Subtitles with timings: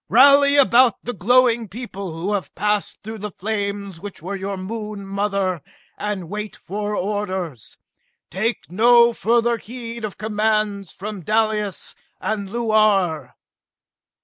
[0.09, 5.05] Rally about the glowing people who have passed through the flames which were your Moon
[5.05, 5.61] mother,
[5.95, 7.77] and wait for orders!
[8.31, 13.35] Take no further heed of commands from Dalis and Luar!"